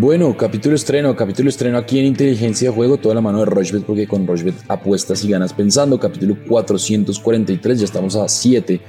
[0.00, 3.84] Bueno, capítulo estreno, capítulo estreno aquí en Inteligencia de Juego, toda la mano de Rochebet,
[3.84, 5.98] porque con Rochebet apuestas y ganas pensando.
[5.98, 8.80] Capítulo 443, ya estamos a 7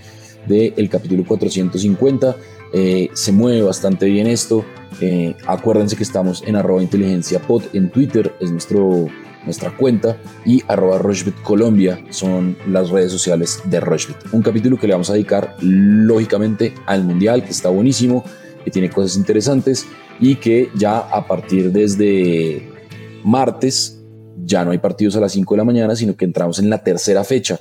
[0.46, 2.36] del capítulo 450.
[2.74, 4.64] Eh, se mueve bastante bien esto.
[5.02, 9.08] Eh, acuérdense que estamos en arroba inteligencia pod en Twitter, es nuestro,
[9.46, 10.16] nuestra cuenta,
[10.46, 14.32] y arroba Rochebet Colombia son las redes sociales de Rochebet.
[14.32, 18.24] Un capítulo que le vamos a dedicar lógicamente al Mundial, que está buenísimo,
[18.70, 19.86] tiene cosas interesantes
[20.20, 22.68] y que ya a partir desde
[23.24, 24.00] martes
[24.44, 26.84] ya no hay partidos a las 5 de la mañana, sino que entramos en la
[26.84, 27.60] tercera fecha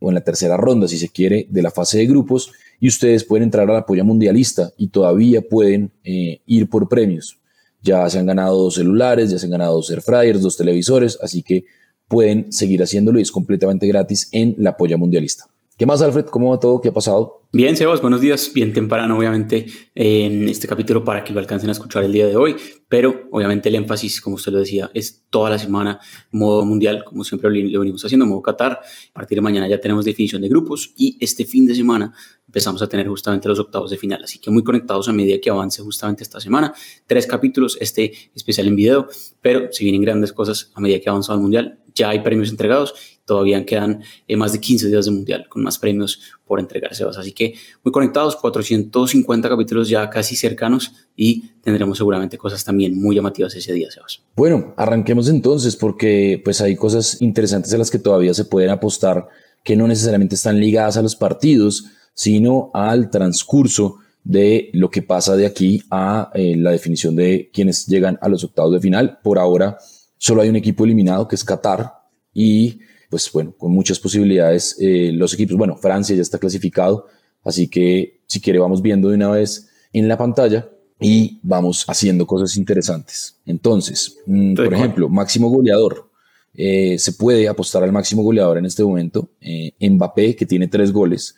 [0.00, 3.24] o en la tercera ronda, si se quiere, de la fase de grupos y ustedes
[3.24, 7.38] pueden entrar a la polla mundialista y todavía pueden eh, ir por premios.
[7.82, 11.18] Ya se han ganado dos celulares, ya se han ganado dos air fryers, dos televisores,
[11.22, 11.64] así que
[12.08, 15.46] pueden seguir haciéndolo y es completamente gratis en la polla mundialista.
[15.78, 16.24] ¿Qué más, Alfred?
[16.24, 16.80] ¿Cómo va todo?
[16.80, 17.44] ¿Qué ha pasado?
[17.52, 18.52] Bien, Sebas, buenos días.
[18.52, 22.34] Bien temprano, obviamente, en este capítulo para que lo alcancen a escuchar el día de
[22.34, 22.56] hoy,
[22.88, 26.00] pero obviamente el énfasis, como usted lo decía, es toda la semana
[26.32, 28.72] modo mundial, como siempre lo venimos haciendo, modo Qatar.
[28.72, 32.12] A partir de mañana ya tenemos definición de grupos y este fin de semana
[32.44, 34.24] empezamos a tener justamente los octavos de final.
[34.24, 36.74] Así que muy conectados a medida que avance justamente esta semana.
[37.06, 39.08] Tres capítulos, este especial en video,
[39.40, 42.94] pero si vienen grandes cosas a medida que avanza el mundial, ya hay premios entregados
[43.28, 47.04] todavía quedan eh, más de 15 días de mundial con más premios por entregarse.
[47.04, 53.14] Así que muy conectados, 450 capítulos ya casi cercanos y tendremos seguramente cosas también muy
[53.14, 54.22] llamativas ese día, Sebas.
[54.34, 59.28] Bueno, arranquemos entonces porque pues hay cosas interesantes a las que todavía se pueden apostar
[59.62, 65.36] que no necesariamente están ligadas a los partidos, sino al transcurso de lo que pasa
[65.36, 69.18] de aquí a eh, la definición de quienes llegan a los octavos de final.
[69.22, 69.78] Por ahora
[70.18, 71.94] solo hay un equipo eliminado que es Qatar
[72.34, 72.80] y
[73.10, 75.56] pues bueno, con muchas posibilidades eh, los equipos.
[75.56, 77.06] Bueno, Francia ya está clasificado,
[77.42, 80.68] así que si quiere vamos viendo de una vez en la pantalla
[81.00, 83.36] y vamos haciendo cosas interesantes.
[83.46, 86.08] Entonces, mm, por ejemplo, máximo goleador.
[86.54, 89.30] Eh, se puede apostar al máximo goleador en este momento.
[89.40, 91.36] Eh, Mbappé, que tiene tres goles,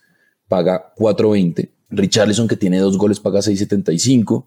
[0.48, 1.70] paga 4.20.
[1.90, 4.46] Richarlison, que tiene dos goles, paga 6.75.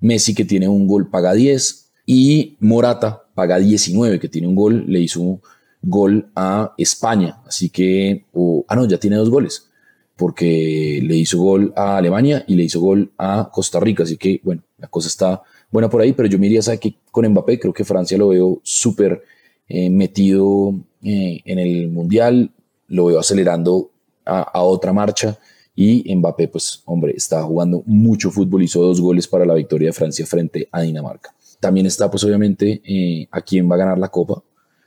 [0.00, 1.90] Messi, que tiene un gol, paga 10.
[2.06, 5.40] Y Morata, paga 19, que tiene un gol, le hizo
[5.80, 7.40] gol a España.
[7.46, 8.24] Así que,
[8.66, 9.70] ah, no, ya tiene dos goles,
[10.16, 14.02] porque le hizo gol a Alemania y le hizo gol a Costa Rica.
[14.02, 15.40] Así que, bueno, la cosa está
[15.70, 18.30] buena por ahí, pero yo me iría, ¿sabe que Con Mbappé, creo que Francia lo
[18.30, 19.22] veo súper
[19.68, 22.50] eh, metido eh, en el Mundial,
[22.88, 23.92] lo veo acelerando
[24.24, 25.38] a, a, otra marcha.
[25.76, 29.92] Y Mbappé, pues, hombre, está jugando mucho fútbol, hizo dos goles para la victoria de
[29.92, 31.37] Francia frente a Dinamarca.
[31.60, 34.42] También está, pues, obviamente, eh, a quién va a ganar la Copa.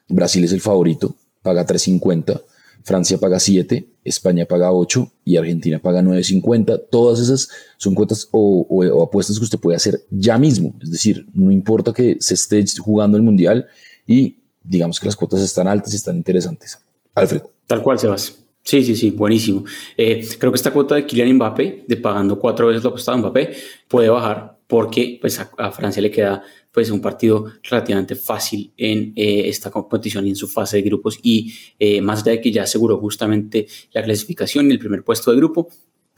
[0.08, 2.42] Brasil es el favorito, paga 3.50,
[2.84, 6.82] Francia paga 7, España paga 8 y Argentina paga 9.50.
[6.90, 10.74] Todas esas son cuotas o, apuestas que usted puede hacer ya mismo.
[10.82, 13.68] Es decir, no importa que se esté jugando el Mundial
[14.08, 16.80] y digamos que las cuotas están altas y están interesantes.
[17.14, 17.42] Alfred.
[17.68, 18.38] Tal cual, Sebas.
[18.64, 19.64] Sí, sí, sí, buenísimo.
[19.98, 23.56] Eh, creo que esta cuota de Kylian Mbappé, de pagando cuatro veces lo apostado Mbappé,
[23.88, 29.50] puede bajar porque pues, a Francia le queda pues un partido relativamente fácil en eh,
[29.50, 32.98] esta competición y en su fase de grupos y eh, más de que ya aseguró
[32.98, 35.70] justamente la clasificación y el primer puesto de grupo,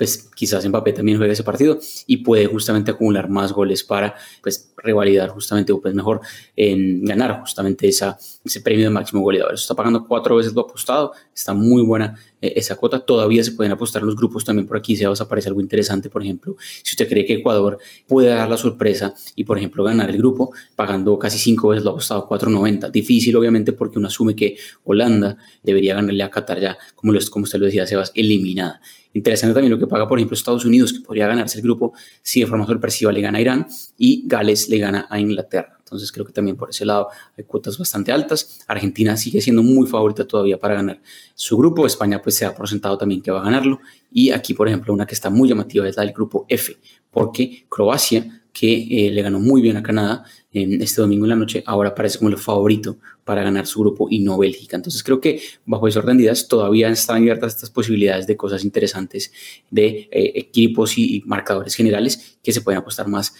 [0.04, 4.74] pues quizás Mbappé también juegue ese partido y puede justamente acumular más goles para pues
[4.76, 6.20] revalidar justamente o pues mejor
[6.58, 9.54] en ganar justamente esa, ese premio de máximo goleador.
[9.54, 13.00] Eso está pagando cuatro veces lo apostado, está muy buena eh, esa cuota.
[13.00, 16.22] Todavía se pueden apostar los grupos también por aquí, si os aparece algo interesante, por
[16.22, 20.18] ejemplo, si usted cree que Ecuador puede dar la sorpresa y por ejemplo ganar el
[20.18, 22.92] grupo pagando casi cinco veces lo apostado, 4.90.
[22.92, 27.60] Difícil obviamente porque uno asume que Holanda debería ganarle a Qatar ya, como, como usted
[27.60, 28.82] lo decía, Sebas, eliminada.
[29.14, 32.42] Interesante también lo que paga, por ejemplo, Estados Unidos, que podría ganarse el grupo si
[32.42, 35.78] de forma sorpresiva le gana a Irán y Gales le gana a Inglaterra.
[35.78, 38.62] Entonces creo que también por ese lado hay cuotas bastante altas.
[38.68, 41.00] Argentina sigue siendo muy favorita todavía para ganar
[41.36, 41.86] su grupo.
[41.86, 43.80] España pues se ha presentado también que va a ganarlo.
[44.12, 46.76] Y aquí, por ejemplo, una que está muy llamativa es la del grupo F,
[47.12, 50.24] porque Croacia que eh, le ganó muy bien a Canadá
[50.56, 54.20] este domingo en la noche, ahora parece como el favorito para ganar su grupo y
[54.20, 54.76] no Bélgica.
[54.76, 59.34] Entonces creo que bajo esas orden todavía están abiertas estas posibilidades de cosas interesantes
[59.72, 63.34] de eh, equipos y, marcadores generales que se pueden apostar más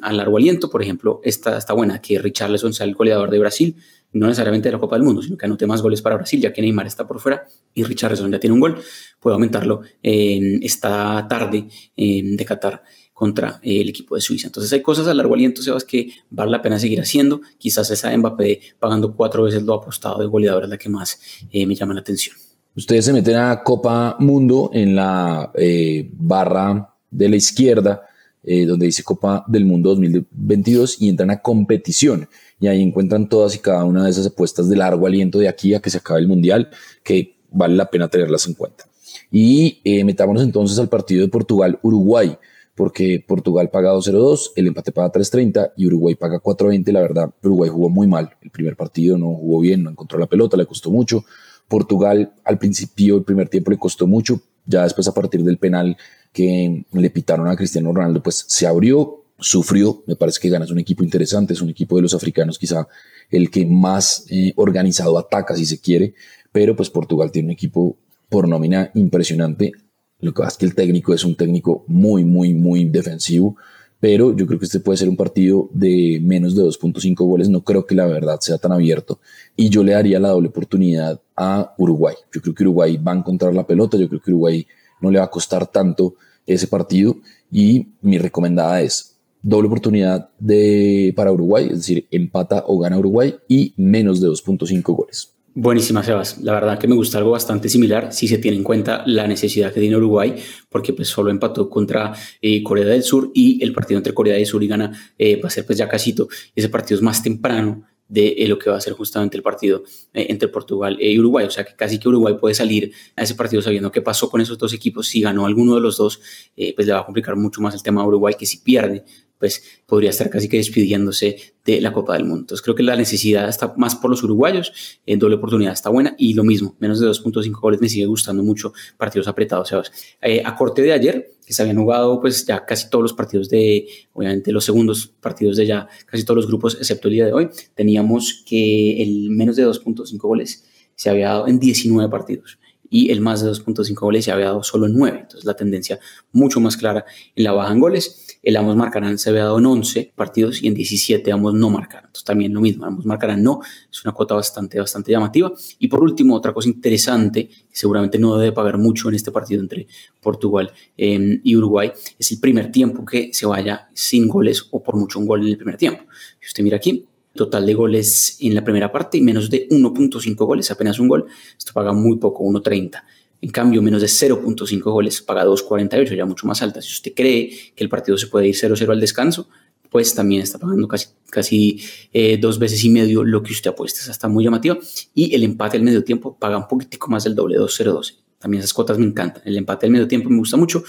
[0.00, 0.70] a largo aliento.
[0.70, 3.76] Por ejemplo, esta está buena, que Richarlison sea el goleador de Brasil,
[4.12, 6.50] no necesariamente de la Copa del Mundo, sino que anote más goles para Brasil, ya
[6.50, 8.78] que Neymar está por fuera y Richarlison ya tiene un gol,
[9.20, 12.82] puede aumentarlo en esta tarde de Qatar
[13.18, 14.46] contra eh, el equipo de Suiza.
[14.46, 17.40] Entonces hay cosas a largo aliento, Sebas, que vale la pena seguir haciendo.
[17.58, 21.20] Quizás esa Mbappé pagando cuatro veces lo apostado de goleador es la que más
[21.50, 22.36] eh, me llama la atención.
[22.76, 28.06] Ustedes se meten a Copa Mundo en la eh, barra de la izquierda
[28.44, 32.28] eh, donde dice Copa del Mundo 2022 y entran a competición.
[32.60, 35.74] Y ahí encuentran todas y cada una de esas apuestas de largo aliento de aquí
[35.74, 36.70] a que se acabe el Mundial,
[37.02, 38.84] que vale la pena tenerlas en cuenta.
[39.32, 42.38] Y metámonos entonces al partido de Portugal-Uruguay,
[42.78, 46.92] porque Portugal paga 2-0-2, el empate paga 3-30 y Uruguay paga 4-20.
[46.92, 48.36] La verdad, Uruguay jugó muy mal.
[48.40, 51.24] El primer partido, no jugó bien, no encontró la pelota, le costó mucho.
[51.66, 55.96] Portugal al principio, el primer tiempo le costó mucho, ya después a partir del penal
[56.32, 60.78] que le pitaron a Cristiano Ronaldo, pues se abrió, sufrió, me parece que ganas un
[60.78, 62.86] equipo interesante, es un equipo de los africanos quizá
[63.28, 66.14] el que más eh, organizado ataca si se quiere,
[66.52, 67.96] pero pues Portugal tiene un equipo
[68.28, 69.72] por nómina impresionante,
[70.20, 73.56] lo que pasa es que el técnico es un técnico muy, muy, muy defensivo,
[74.00, 77.62] pero yo creo que este puede ser un partido de menos de 2.5 goles, no
[77.62, 79.20] creo que la verdad sea tan abierto
[79.56, 82.14] y yo le daría la doble oportunidad a Uruguay.
[82.32, 84.66] Yo creo que Uruguay va a encontrar la pelota, yo creo que Uruguay
[85.00, 86.14] no le va a costar tanto
[86.46, 87.16] ese partido
[87.50, 93.36] y mi recomendada es doble oportunidad de, para Uruguay, es decir, empata o gana Uruguay
[93.48, 95.37] y menos de 2.5 goles.
[95.60, 96.38] Buenísima, Sebas.
[96.38, 99.72] La verdad que me gusta algo bastante similar si se tiene en cuenta la necesidad
[99.72, 100.36] que tiene Uruguay,
[100.68, 104.46] porque pues solo empató contra eh, Corea del Sur y el partido entre Corea del
[104.46, 106.28] Sur y Ghana eh, va a ser pues ya casito.
[106.54, 109.82] Ese partido es más temprano de eh, lo que va a ser justamente el partido
[110.12, 111.46] entre Portugal y Uruguay.
[111.46, 114.40] O sea que casi que Uruguay puede salir a ese partido sabiendo qué pasó con
[114.40, 115.08] esos dos equipos.
[115.08, 116.20] Si ganó alguno de los dos,
[116.54, 119.04] pues le va a complicar mucho más el tema a Uruguay que si pierde
[119.38, 122.40] pues podría estar casi que despidiéndose de la Copa del Mundo.
[122.40, 124.72] Entonces creo que la necesidad está más por los uruguayos,
[125.06, 128.42] en doble oportunidad está buena y lo mismo, menos de 2.5 goles me sigue gustando
[128.42, 129.72] mucho, partidos apretados.
[130.20, 133.48] Eh, a corte de ayer, que se habían jugado pues ya casi todos los partidos
[133.48, 137.32] de, obviamente los segundos partidos de ya casi todos los grupos, excepto el día de
[137.32, 140.64] hoy, teníamos que el menos de 2.5 goles
[140.94, 142.58] se había dado en 19 partidos
[142.90, 145.18] y el más de 2.5 goles se había dado solo en 9.
[145.20, 145.98] Entonces la tendencia
[146.32, 147.04] mucho más clara
[147.34, 148.38] en la baja en goles.
[148.42, 152.06] El ambos marcarán se había dado en 11 partidos y en 17 ambos no marcarán.
[152.06, 153.60] Entonces también lo mismo, ambos marcarán no.
[153.90, 155.52] Es una cuota bastante, bastante llamativa.
[155.78, 159.60] Y por último, otra cosa interesante, que seguramente no debe pagar mucho en este partido
[159.60, 159.86] entre
[160.20, 164.96] Portugal em, y Uruguay, es el primer tiempo que se vaya sin goles o por
[164.96, 166.04] mucho un gol en el primer tiempo.
[166.40, 167.07] Si usted mira aquí,
[167.38, 171.24] total de goles en la primera parte menos de 1.5 goles, apenas un gol.
[171.56, 173.02] Esto paga muy poco, 1.30.
[173.40, 176.82] En cambio, menos de 0.5 goles paga 2.48, ya mucho más alta.
[176.82, 179.48] Si usted cree que el partido se puede ir 0-0 al descanso,
[179.90, 181.80] pues también está pagando casi, casi
[182.12, 184.00] eh, dos veces y medio lo que usted apuesta.
[184.00, 184.76] Esa está muy llamativa.
[185.14, 188.16] Y el empate al medio tiempo paga un poquitico más del doble, 2.012.
[188.38, 189.42] También esas cuotas me encantan.
[189.46, 190.84] El empate al medio tiempo me gusta mucho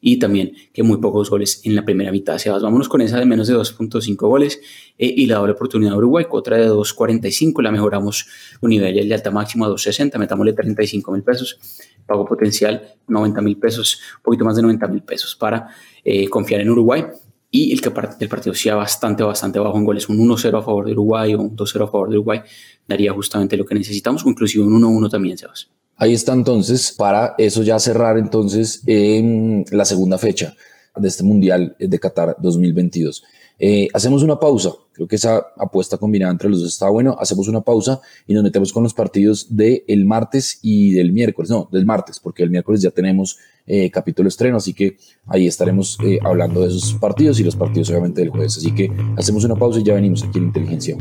[0.00, 2.38] y también que muy pocos goles en la primera mitad.
[2.38, 4.60] Sebas, vámonos con esa de menos de 2.5 goles
[4.98, 8.26] eh, y la doble oportunidad de Uruguay, otra de 2.45, la mejoramos
[8.60, 11.58] un nivel de alta máxima a 2.60, metámosle 35 mil pesos,
[12.06, 15.68] pago potencial 90 mil pesos, un poquito más de 90 mil pesos para
[16.04, 17.04] eh, confiar en Uruguay.
[17.48, 20.84] Y el que del partido sea bastante, bastante bajo en goles, un 1-0 a favor
[20.84, 22.40] de Uruguay o un 2-0 a favor de Uruguay,
[22.86, 25.70] daría justamente lo que necesitamos, o inclusive un 1-1 también, Sebas.
[25.98, 30.54] Ahí está entonces, para eso ya cerrar entonces en la segunda fecha
[30.94, 33.24] de este Mundial de Qatar 2022.
[33.58, 37.48] Eh, hacemos una pausa, creo que esa apuesta combinada entre los dos está bueno, hacemos
[37.48, 41.86] una pausa y nos metemos con los partidos del martes y del miércoles, no, del
[41.86, 46.60] martes, porque el miércoles ya tenemos eh, capítulo estreno, así que ahí estaremos eh, hablando
[46.60, 49.84] de esos partidos y los partidos obviamente del jueves, así que hacemos una pausa y
[49.84, 50.96] ya venimos aquí en Inteligencia.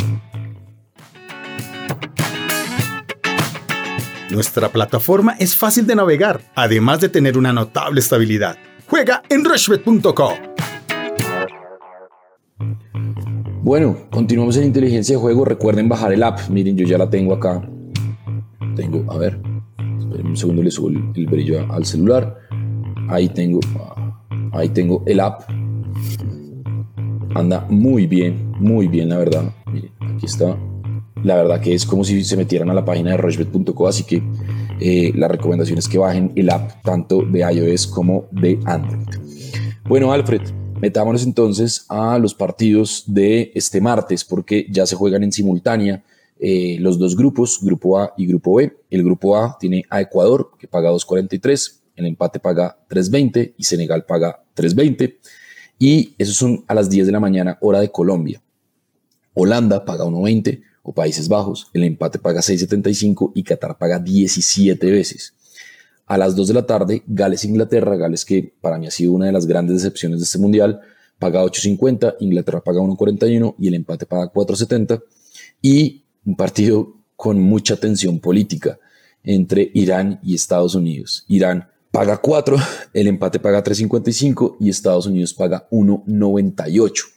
[4.36, 8.58] Nuestra plataforma es fácil de navegar, además de tener una notable estabilidad.
[8.86, 10.34] Juega en rushbet.co.
[13.62, 15.46] Bueno, continuamos en inteligencia de juego.
[15.46, 16.50] Recuerden bajar el app.
[16.50, 17.66] Miren, yo ya la tengo acá.
[18.76, 19.40] Tengo, a ver,
[20.22, 22.38] un segundo, le subo el, brillo al celular.
[23.08, 23.62] Ahí tengo,
[24.52, 25.50] ahí tengo el app.
[27.36, 29.54] Anda muy bien, muy bien, la verdad.
[29.72, 30.58] Miren, aquí está
[31.26, 34.22] la verdad que es como si se metieran a la página de rushbet.co, así que
[34.80, 39.08] eh, la recomendación es que bajen el app tanto de iOS como de Android.
[39.86, 40.42] Bueno, Alfred,
[40.80, 46.04] metámonos entonces a los partidos de este martes, porque ya se juegan en simultánea
[46.38, 48.78] eh, los dos grupos, grupo A y grupo B.
[48.92, 54.06] El grupo A tiene a Ecuador, que paga 2.43, el empate paga 3.20 y Senegal
[54.06, 55.16] paga 3.20.
[55.80, 58.44] Y esos son a las 10 de la mañana, hora de Colombia.
[59.34, 60.62] Holanda paga 1.20,
[60.94, 65.34] Países Bajos, el empate paga 6.75 y Qatar paga 17 veces.
[66.06, 69.32] A las 2 de la tarde, Gales-Inglaterra, Gales que para mí ha sido una de
[69.32, 70.82] las grandes decepciones de este mundial,
[71.18, 75.02] paga 8.50, Inglaterra paga 1.41 y el empate paga 4.70.
[75.62, 78.80] Y un partido con mucha tensión política
[79.24, 81.26] entre Irán y Estados Unidos.
[81.28, 82.58] Irán paga 4,
[82.94, 87.15] el empate paga 3.55 y Estados Unidos paga 1.98.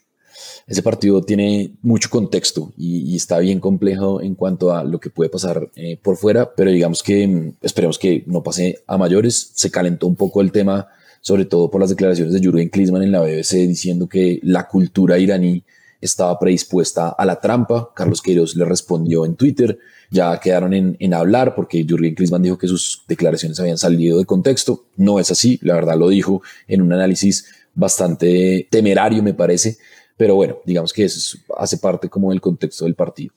[0.66, 5.30] Ese partido tiene mucho contexto y, está bien complejo en cuanto a lo que puede
[5.30, 9.52] pasar eh, por fuera, pero digamos que mm, esperemos que no pase a mayores.
[9.54, 10.88] Se calentó un poco el tema,
[11.20, 15.18] sobre todo por las declaraciones de Jürgen Klinsmann en la BBC diciendo que la cultura
[15.18, 15.64] iraní
[16.00, 17.90] estaba predispuesta a la trampa.
[17.94, 19.78] Carlos Queiroz le respondió en Twitter.
[20.10, 24.24] Ya quedaron en, en hablar porque Jürgen Klinsmann dijo que sus declaraciones habían salido de
[24.24, 24.84] contexto.
[24.96, 29.78] No es así, la verdad lo dijo en un análisis bastante temerario, me parece.
[30.18, 33.32] Pero bueno, digamos que eso hace parte como del contexto del partido.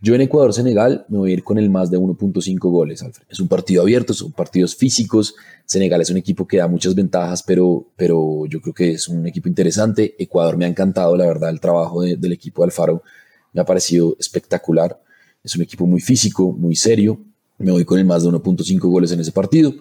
[0.00, 3.26] Yo en Ecuador-Senegal me voy a ir con el más de 1.5 goles, Alfred.
[3.30, 5.34] Es un partido abierto, son partidos físicos.
[5.64, 9.26] Senegal es un equipo que da muchas ventajas, pero, pero yo creo que es un
[9.26, 10.14] equipo interesante.
[10.18, 13.02] Ecuador me ha encantado, la verdad, el trabajo del equipo de Alfaro
[13.54, 15.00] me ha parecido espectacular.
[15.42, 17.20] Es un equipo muy físico, muy serio.
[17.56, 19.72] Me voy con el más de 1.5 goles en ese partido.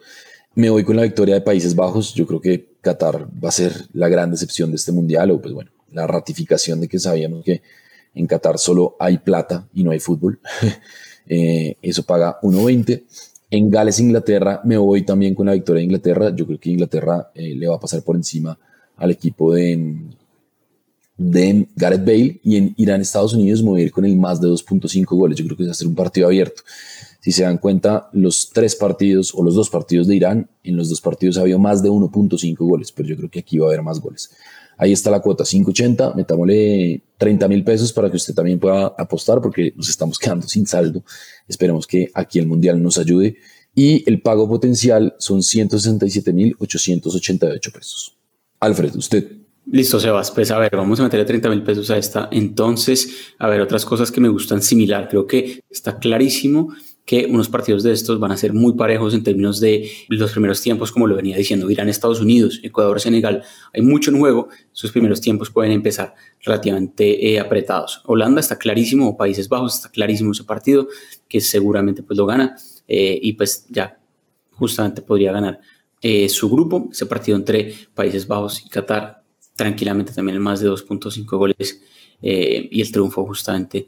[0.55, 2.13] Me voy con la victoria de Países Bajos.
[2.13, 5.53] Yo creo que Qatar va a ser la gran decepción de este mundial, o pues
[5.53, 7.61] bueno, la ratificación de que sabíamos que
[8.15, 10.39] en Qatar solo hay plata y no hay fútbol.
[11.25, 13.03] Eh, eso paga 1.20.
[13.49, 16.35] En Gales, Inglaterra, me voy también con la victoria de Inglaterra.
[16.35, 18.59] Yo creo que Inglaterra eh, le va a pasar por encima
[18.97, 20.01] al equipo de,
[21.17, 22.41] de Gareth Bale.
[22.43, 25.37] Y en Irán, Estados Unidos, me voy a ir con el más de 2.5 goles.
[25.37, 26.61] Yo creo que va a ser un partido abierto.
[27.21, 30.89] Si se dan cuenta, los tres partidos o los dos partidos de Irán, en los
[30.89, 33.69] dos partidos ha habido más de 1.5 goles, pero yo creo que aquí va a
[33.69, 34.31] haber más goles.
[34.77, 39.41] Ahí está la cuota, 580, metámosle 30 mil pesos para que usted también pueda apostar
[39.41, 41.03] porque nos estamos quedando sin saldo.
[41.47, 43.37] Esperemos que aquí el Mundial nos ayude.
[43.75, 48.17] Y el pago potencial son 167 mil 888 pesos.
[48.59, 49.31] Alfred, usted.
[49.65, 50.31] Listo, Sebas.
[50.31, 52.29] Pues a ver, vamos a meterle 30 mil pesos a esta.
[52.31, 55.07] Entonces, a ver, otras cosas que me gustan similar.
[55.09, 56.73] Creo que está clarísimo
[57.05, 60.61] que unos partidos de estos van a ser muy parejos en términos de los primeros
[60.61, 63.43] tiempos, como lo venía diciendo, Irán, Estados Unidos, Ecuador, Senegal,
[63.73, 68.01] hay mucho en juego, sus primeros tiempos pueden empezar relativamente eh, apretados.
[68.05, 70.87] Holanda está clarísimo, Países Bajos está clarísimo ese partido,
[71.27, 72.55] que seguramente pues lo gana,
[72.87, 73.99] eh, y pues ya
[74.51, 75.59] justamente podría ganar
[76.01, 79.23] eh, su grupo, ese partido entre Países Bajos y Qatar,
[79.57, 81.81] tranquilamente también más de 2.5 goles,
[82.25, 83.85] y el triunfo justamente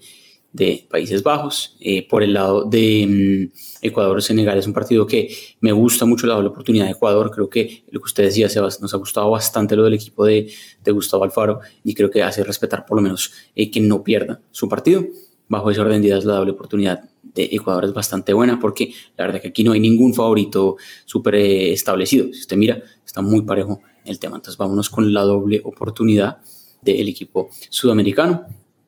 [0.55, 1.75] de Países Bajos.
[1.81, 6.35] Eh, por el lado de mm, Ecuador-Senegal es un partido que me gusta mucho la
[6.35, 7.29] doble oportunidad de Ecuador.
[7.29, 10.49] Creo que lo que usted decía, Sebas, nos ha gustado bastante lo del equipo de,
[10.81, 14.39] de Gustavo Alfaro y creo que hace respetar por lo menos eh, que no pierda
[14.51, 15.03] su partido.
[15.49, 19.25] Bajo ese orden de ideas, la doble oportunidad de Ecuador es bastante buena porque la
[19.25, 22.27] verdad que aquí no hay ningún favorito súper eh, establecido.
[22.31, 24.37] Si usted mira, está muy parejo el tema.
[24.37, 26.37] Entonces vámonos con la doble oportunidad
[26.81, 28.45] del equipo sudamericano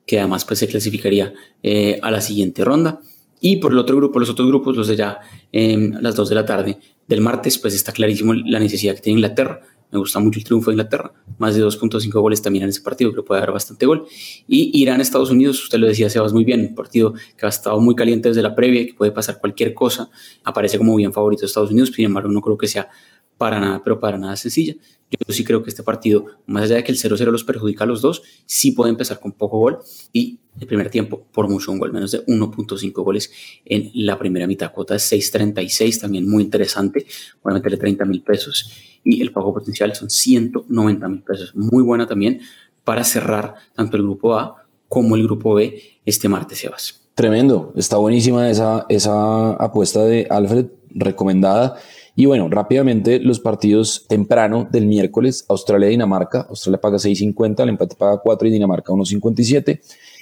[0.08, 3.02] que además pues se clasificaría eh, a la siguiente ronda.
[3.40, 5.20] Y por el otro grupo, los otros grupos, los de ya
[5.52, 9.20] eh, las 2 de la tarde del martes, pues está clarísimo la necesidad que tiene
[9.20, 9.62] Inglaterra.
[9.92, 13.14] Me gusta mucho el triunfo de Inglaterra, más de 2.5 goles también en ese partido,
[13.14, 14.06] que puede dar bastante gol.
[14.48, 17.80] Y Irán, Estados Unidos, usted lo decía, Sebas, muy bien, un partido que ha estado
[17.80, 20.10] muy caliente desde la previa, que puede pasar cualquier cosa,
[20.44, 22.90] aparece como bien favorito de Estados Unidos, sin embargo no creo que sea
[23.38, 24.76] para nada, pero para nada sencilla.
[25.10, 27.88] Yo sí creo que este partido, más allá de que el 0-0 los perjudica a
[27.88, 29.80] los dos, sí puede empezar con poco gol
[30.12, 33.32] y el primer tiempo por mucho un gol, menos de 1.5 goles
[33.64, 34.74] en la primera mitad.
[34.74, 37.06] Cuota de 6.36, también muy interesante.
[37.42, 38.72] Voy a meterle 30 mil pesos
[39.04, 41.56] y el pago potencial son 190 mil pesos.
[41.56, 42.42] Muy buena también
[42.84, 47.02] para cerrar tanto el grupo A como el grupo B este martes, Sebas.
[47.16, 51.78] Tremendo, está buenísima esa, esa apuesta de Alfred, recomendada.
[52.20, 58.18] Y bueno, rápidamente los partidos temprano del miércoles, Australia-Dinamarca, Australia paga 6.50, el empate paga
[58.18, 59.80] 4 y Dinamarca 1.57.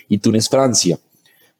[0.10, 1.00] Y Túnez-Francia,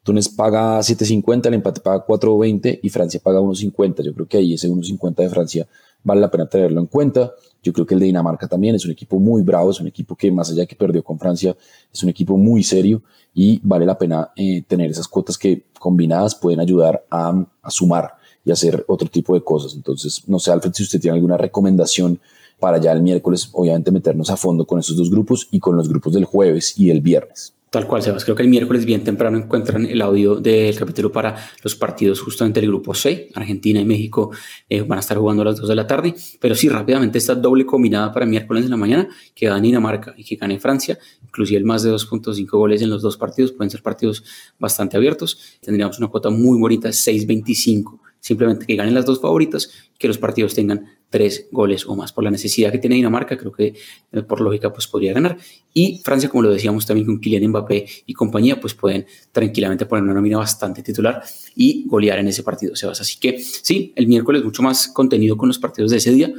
[0.02, 4.02] Túnez paga 7.50, el empate paga 4.20 y Francia paga 1.50.
[4.02, 5.66] Yo creo que ahí ese 1.50 de Francia
[6.04, 7.32] vale la pena tenerlo en cuenta.
[7.62, 10.16] Yo creo que el de Dinamarca también es un equipo muy bravo, es un equipo
[10.16, 11.56] que más allá que perdió con Francia,
[11.90, 13.02] es un equipo muy serio
[13.32, 18.15] y vale la pena eh, tener esas cuotas que combinadas pueden ayudar a sumar
[18.46, 19.74] y hacer otro tipo de cosas.
[19.74, 22.18] Entonces, no sé, Alfred, si usted tiene alguna recomendación
[22.58, 25.88] para ya el miércoles, obviamente meternos a fondo con esos dos grupos y con los
[25.88, 27.52] grupos del jueves y el viernes.
[27.68, 28.24] Tal cual, Sebas.
[28.24, 32.60] Creo que el miércoles bien temprano encuentran el audio del capítulo para los partidos justamente
[32.60, 33.28] del grupo C.
[33.34, 34.30] Argentina y México
[34.70, 36.14] eh, van a estar jugando a las 2 de la tarde.
[36.40, 40.24] Pero sí, rápidamente esta doble combinada para miércoles en la mañana, que gane Dinamarca y
[40.24, 40.96] que gane Francia.
[41.24, 43.50] Inclusive el más de 2.5 goles en los dos partidos.
[43.50, 44.22] Pueden ser partidos
[44.60, 45.58] bastante abiertos.
[45.60, 50.52] Tendríamos una cuota muy bonita, 6.25 simplemente que ganen las dos favoritas, que los partidos
[50.52, 52.12] tengan tres goles o más.
[52.12, 53.74] Por la necesidad que tiene Dinamarca, creo que
[54.12, 55.38] eh, por lógica pues podría ganar.
[55.72, 60.02] Y Francia, como lo decíamos también con Kylian Mbappé y compañía, pues pueden tranquilamente poner
[60.02, 61.22] una nómina bastante titular
[61.54, 63.00] y golear en ese partido, Sebas.
[63.00, 66.32] Así que sí, el miércoles mucho más contenido con los partidos de ese día,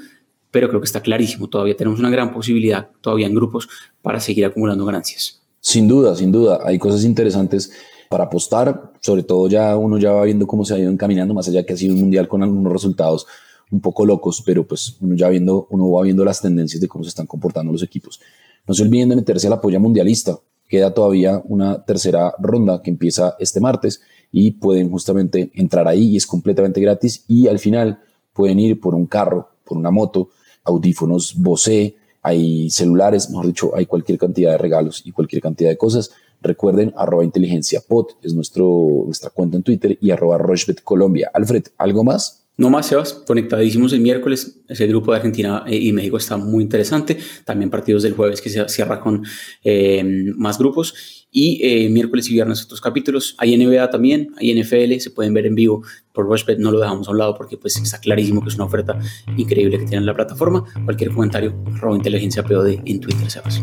[0.52, 1.48] pero creo que está clarísimo.
[1.48, 3.70] Todavía tenemos una gran posibilidad, todavía en grupos,
[4.02, 5.42] para seguir acumulando ganancias.
[5.62, 6.60] Sin duda, sin duda.
[6.66, 7.72] Hay cosas interesantes
[8.10, 8.92] para apostar.
[9.00, 11.74] Sobre todo ya uno ya va viendo cómo se ha ido encaminando, más allá que
[11.74, 13.26] ha sido un mundial con algunos resultados
[13.72, 17.04] un poco locos, pero pues uno ya viendo, uno va viendo las tendencias de cómo
[17.04, 18.20] se están comportando los equipos.
[18.66, 20.40] No se olviden de meterse a la polla mundialista.
[20.68, 26.18] Queda todavía una tercera ronda que empieza este martes y pueden justamente entrar ahí y
[26.18, 28.00] es completamente gratis y al final
[28.34, 30.30] pueden ir por un carro, por una moto,
[30.64, 35.78] audífonos Bose, hay celulares, mejor dicho, hay cualquier cantidad de regalos y cualquier cantidad de
[35.78, 36.12] cosas.
[36.48, 41.30] Recuerden, arroba inteligencia pod es nuestro, nuestra cuenta en Twitter y arroba Rochebet Colombia.
[41.34, 42.48] Alfred, ¿algo más?
[42.58, 44.62] No más, Sebas, conectadísimos el miércoles.
[44.68, 47.16] Ese grupo de Argentina eh, y México está muy interesante.
[47.46, 49.24] También partidos del jueves que se cierra con
[49.64, 50.04] eh,
[50.36, 51.28] más grupos.
[51.30, 53.36] Y eh, miércoles y viernes otros capítulos.
[53.38, 56.58] Hay NBA también, hay NFL, se pueden ver en vivo por Rushbet.
[56.58, 58.98] No lo dejamos a un lado porque pues está clarísimo que es una oferta
[59.36, 60.64] increíble que tienen la plataforma.
[60.84, 63.62] Cualquier comentario, arroba inteligencia POD en Twitter, Sebas.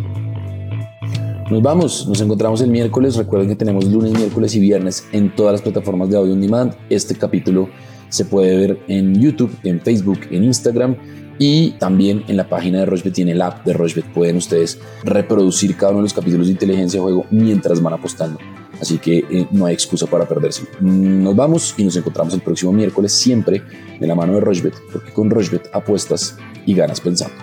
[1.51, 3.17] Nos vamos, nos encontramos el miércoles.
[3.17, 6.75] Recuerden que tenemos lunes, miércoles y viernes en todas las plataformas de audio on demand.
[6.89, 7.69] Este capítulo
[8.09, 10.97] se puede ver en YouTube, en Facebook, en Instagram
[11.39, 14.07] y también en la página de Rochbet tiene el app de Rochbet.
[14.13, 18.39] Pueden ustedes reproducir cada uno de los capítulos de inteligencia de juego mientras van apostando.
[18.81, 20.65] Así que eh, no hay excusa para perderse.
[20.81, 23.63] Nos vamos y nos encontramos el próximo miércoles siempre
[24.01, 27.35] de la mano de Rochbet, porque con Rochbet apuestas y ganas pensando.